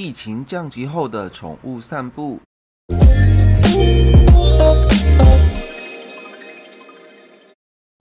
[0.00, 2.38] 疫情降级后的宠物散步。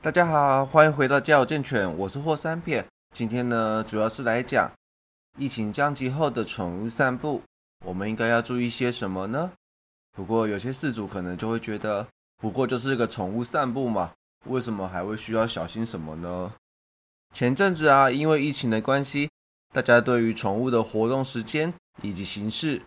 [0.04, 2.86] 大家好，欢迎回到家有健犬，我是霍三片。
[3.16, 4.72] 今天呢，主要是来讲
[5.40, 7.42] 疫情降级后的宠物散步，
[7.84, 9.52] 我们应该要注意些什么呢？
[10.16, 12.06] 不过有些饲主可能就会觉得，
[12.38, 14.12] 不过就是个宠物散步嘛，
[14.46, 16.54] 为什么还会需要小心什么呢？
[17.34, 19.32] 前阵子啊，因为疫情的关系，
[19.74, 22.82] 大家对于宠物的活动时间以及形式，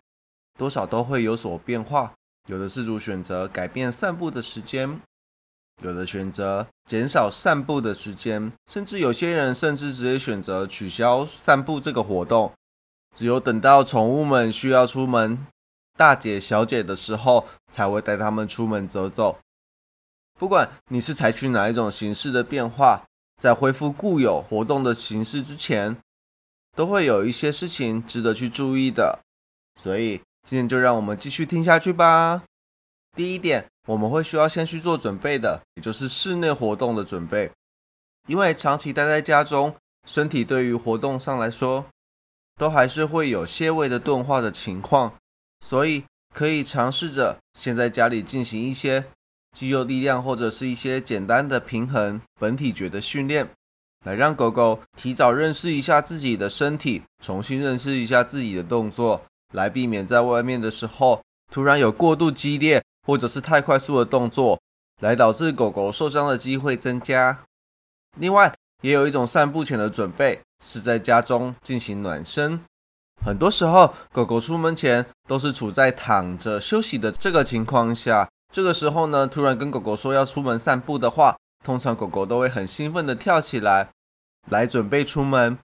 [0.58, 2.12] 多少都会有所变化。
[2.46, 5.00] 有的饲主选择改变散步的时间，
[5.82, 12.52] 有的选择减少散步的时间，甚至有些人甚至直接选择取消散步这个活动。
[13.16, 15.46] 只有等到宠物们需要出门
[15.96, 19.38] 大姐小姐的时候，才会带它们出门走走。
[20.38, 23.04] 不管你是采取哪一种形式的变化。
[23.40, 25.96] 在恢复固有活动的形式之前，
[26.80, 29.18] 都会有一些事情值得去注意的。
[29.79, 30.16] 所以
[30.48, 32.42] 今天就让我们继续听下去吧。
[33.14, 37.50] 第一点，我们会需要先去做准备的，也就是室内活动的准备。
[38.28, 39.77] 因为长期待在家中，
[40.08, 41.84] 身体对于活动上来说，
[42.56, 45.12] 都还是会有些微的钝化的情况，
[45.60, 49.05] 所以可以尝试着先在家里进行一些。
[49.55, 53.46] 肌肉力量或者是一些简单的平衡本体觉的训练，
[54.04, 59.20] 来让狗狗提早认识一下自己的身体，重新认识一下自己的动作，
[59.52, 64.58] 来避免在外面的时候突然有过度激烈或者是太快速的动作，
[65.00, 67.40] 来导致狗狗受伤的机会增加。
[68.18, 72.60] 另外，也有一种散步前的准备，是在家中进行暖身。
[73.22, 78.26] 很多时候，狗狗出门前都是处在躺着休息的这个情况下。
[78.50, 83.91] 这个时候呢，突然跟狗狗说要出门散步的话，通常狗狗都会很兴奋的跳起来，
[84.48, 85.58] 来准备出门。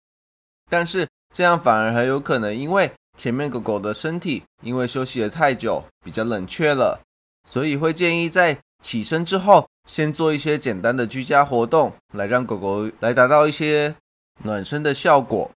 [0.70, 7.00] 但是这样反而很有可能，因为前面狗狗的身体因为休息了太久，比较冷却了，
[7.48, 13.94] 所以会建议在起身之后，先做一些简单的居家活动，来让狗狗来达到一些
[14.42, 15.50] 暖身的效果。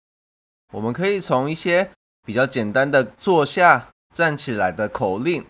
[0.74, 1.90] 我们可以从一些
[2.26, 5.46] 比较简单的坐下、站起来的口令。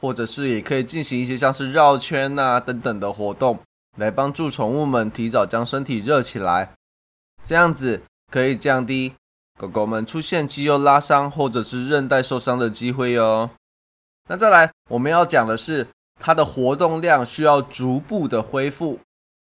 [0.00, 3.58] 或者是也可以进行一些像是绕圈呐等等的活动，
[3.98, 6.72] 来帮助宠物们提早将身体热起来，
[7.44, 9.14] 这样子可以降低
[9.58, 13.50] 狗狗们出现肌肉拉伤或者是韧带受伤的机会哦。
[14.28, 15.88] 那再来我们要讲的是
[16.20, 19.00] 它的活动量需要逐步的恢复。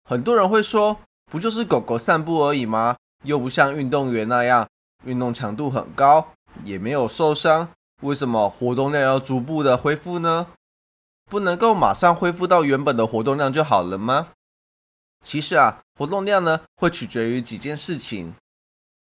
[0.03, 0.97] 很多人会说，
[1.31, 2.97] 不就是狗狗散步而已吗？
[3.23, 4.67] 又不像运动员那样
[5.05, 6.33] 运动强度很高，
[6.65, 7.69] 也没有受伤。
[8.01, 10.47] 为什么活动量要逐步的恢复呢？
[11.29, 14.29] 不能够马上恢复到原本的活动量就好了吗？
[15.23, 18.33] 其实啊，活动量呢会取决于几件事情，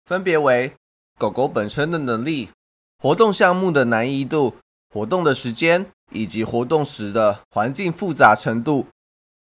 [0.06, 0.74] 分别为
[1.18, 2.50] 狗狗本身的能力、
[2.98, 4.56] 活动项目的难易度、
[4.90, 8.86] 活动的时间以及活动时的环境复杂程度。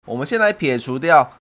[0.07, 1.39] 我们先来撇除掉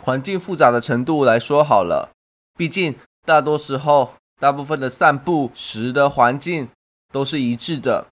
[0.00, 2.12] 环境复杂的程度来说好了，
[2.56, 2.94] 毕竟
[3.24, 6.68] 大多时候，大部分的散步时的环境。
[7.12, 8.08] 都是一致的，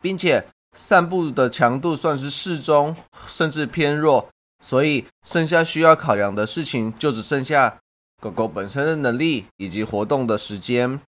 [0.00, 2.96] 并且散步的强度算是适中，
[3.28, 4.30] 甚至偏弱，
[4.66, 7.78] 所以剩下需要考量的事情就只剩下
[8.20, 11.00] 狗狗本身的能力以及活动的时间。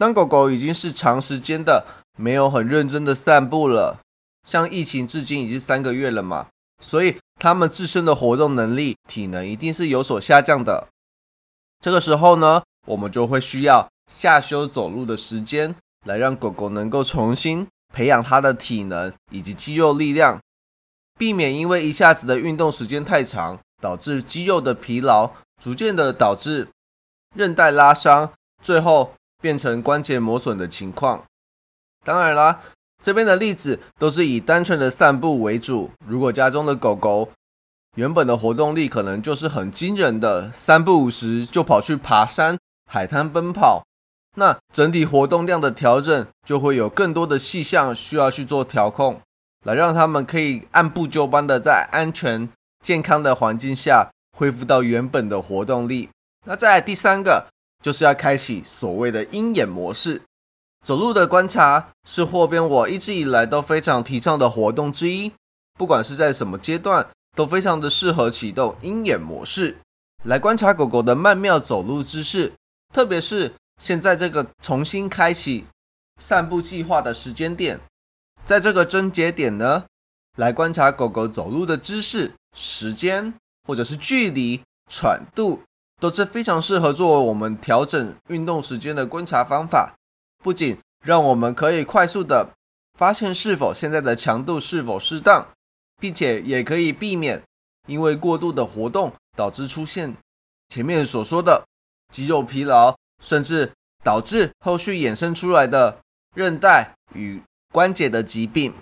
[0.00, 1.86] 当狗狗已经是长时间的
[2.18, 4.00] 没有很认真的散步了，
[4.48, 6.48] 像疫情至今已经三个月了嘛，
[6.82, 10.88] 所以它们自身的活动能力、体能一定是有所下降的。
[11.80, 15.76] 这个时候呢，我们就会需要下休走路的时间。
[16.04, 17.64] 来让狗狗能够重新
[17.94, 20.40] 培养它的体能以及肌肉力量，
[21.18, 25.30] 避免因为一下子的运动时间太长，导致肌肉的疲劳，
[25.62, 26.68] 逐渐的导致
[27.34, 31.24] 韧带拉伤，最后变成关节磨损的情况。
[32.04, 32.60] 当然啦，
[33.02, 35.90] 这边的例子都是以单纯的散步为主。
[36.06, 37.30] 如果家中的狗狗
[37.96, 42.58] 原本的活动力可能就是很惊人的，三不五时就跑去爬山、
[42.90, 43.84] 海滩奔跑。
[44.36, 49.20] 那整体活动量的调整就会有更多的细项需要去做调控，
[49.62, 52.48] 来让他们可以按部就班的在安全
[52.82, 56.08] 健康的环境下恢复到原本的活动力。
[56.46, 57.46] 那再来第三个，
[57.82, 60.22] 就是要开启所谓的鹰眼模式。
[60.84, 65.32] 走路的观察是霍边我一直以来都非常提倡的活动之一，
[65.78, 67.06] 不管是在什么阶段，
[67.36, 69.76] 都非常的适合启动鹰眼模式
[70.24, 72.52] 来观察狗狗的曼妙走路姿势，
[72.92, 73.52] 特别是。
[73.80, 75.64] 现在这个重新开启
[76.20, 77.80] 散步计划的时间点，
[78.44, 79.84] 在这个症节点呢，
[80.36, 83.32] 来观察狗狗走路的姿势、时间
[83.66, 84.60] 或者是距离、
[84.90, 85.62] 喘度，
[86.00, 89.94] 都是非常适合作为我们调整运动时间的观察方法。
[90.42, 92.52] 不仅让我们可以快速的
[92.98, 95.46] 发现是否现在的强度是否适当，
[96.00, 97.40] 并且也可以避免
[97.86, 100.16] 因为过度的活动导致出现
[100.68, 101.64] 前面所说的
[102.12, 103.72] 肌肉疲劳，甚至
[104.02, 106.00] 导致后续衍生出来的
[106.34, 107.40] 韧带与
[107.72, 108.72] 关节的疾病。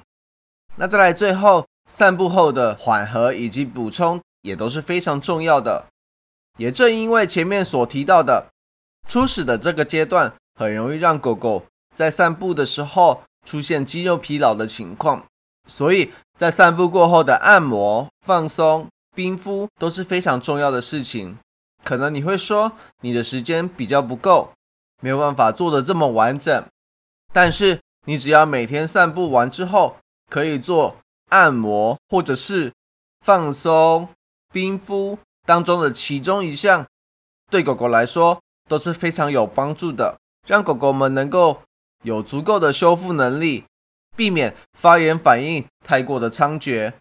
[0.76, 5.86] 那再来最后，散步后的缓和以及补充也都是非常重要的。
[6.58, 8.48] 也正因为前面所提到的
[9.08, 11.64] 初始的这个阶段，很容易让狗狗
[11.94, 15.24] 在散步的时候出现肌肉疲劳的情况，
[15.66, 21.38] 所以在散步过后的按摩、放松、冰敷都是非常重要的事情。
[21.82, 24.52] 可能你会说你的时间比较不够，
[25.00, 26.64] 没有办法做的这么完整，
[27.32, 27.80] 但是
[28.10, 29.96] 你只要每天散步完之后，
[30.28, 30.96] 可以做
[31.28, 32.72] 按摩或者是
[33.24, 34.08] 放松、
[34.52, 35.16] 冰敷。
[35.46, 36.84] 当中的其中一项，
[37.48, 41.62] 对狗狗来说都是非常有帮助的，让狗狗们能够
[42.02, 43.64] 有足够的修复能力，
[44.16, 46.92] 避免发炎反应太过的猖獗，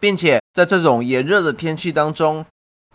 [0.00, 2.46] 并且在这种炎热的天气当中，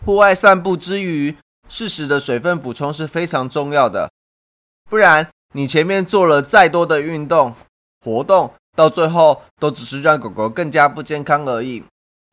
[0.04, 1.36] 户外散步之余，
[1.68, 4.10] 适时的水分补充是非常重要的，
[4.90, 7.54] 不然你前面做了再多的运动
[8.04, 11.84] 活动，到最后都只是让狗狗更加不健康而已，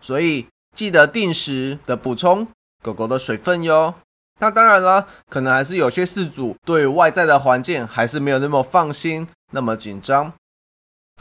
[0.02, 0.48] 所以。
[0.76, 2.48] 记得定时的补充
[2.82, 3.94] 狗狗的水分哟。
[4.40, 10.34] 那当然了，可能还是有些饲主对外在的环境还是没有那么放心，那么紧张，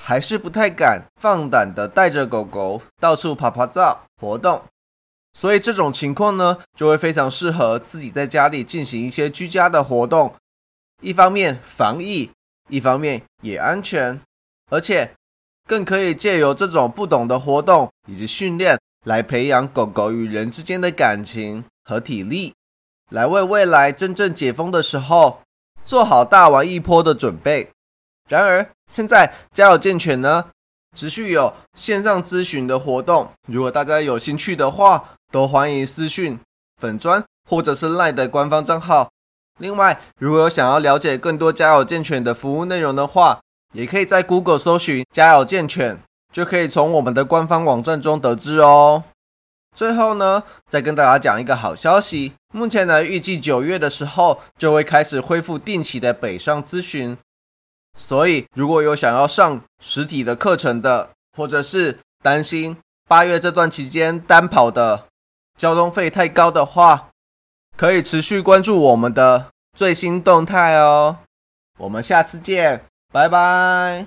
[0.01, 4.63] 还是不太敢放胆的带着狗狗到处爬爬照活动。
[5.39, 10.35] 所以这种情况呢，就会非常适合自己在家里进行一些居家的活动。
[11.03, 12.31] 一方面防疫，
[12.69, 14.19] 一方面也安全，
[14.71, 15.13] 而且
[15.69, 18.79] 更可以借由这种不懂的活动以及训练。
[19.05, 22.55] 来培养狗狗与人之间的感情和体力，
[23.11, 25.43] 来为未来真正解封的时候
[25.85, 27.69] 做好大玩一波的准备。
[28.29, 30.51] 然而，现在家有健犬呢，
[30.97, 36.39] 持续有线上咨询的活动，如果大家有兴趣的话，都欢迎私讯
[36.81, 39.11] 粉砖或者是赖的官方账号。
[39.59, 43.41] 另外，如果有想要了解更多家有健犬的服务内容的话，
[43.75, 46.01] 也可以在 Google 搜寻家有健犬。
[46.33, 49.05] 就可以从我们的官方网站中得知哦。
[49.77, 57.19] 最后呢，再跟大家讲一个好消息，目前呢，预计九月的时候就会开始恢复定期的北上咨询。
[57.99, 65.05] 所以，如果有想要上实体的课程的，或者是担心八月这段期间单跑的
[65.59, 67.11] 交通费太高的话，
[67.77, 69.47] 可以持续关注我们的
[69.77, 71.19] 最新动态哦。
[71.79, 74.07] 我们下次见，拜拜。